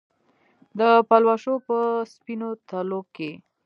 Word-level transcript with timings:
د 0.79 0.81
پلوشو 1.07 1.55
په 1.67 1.77
سپینو 2.13 2.49
تلو 2.69 3.01
کې 3.15 3.31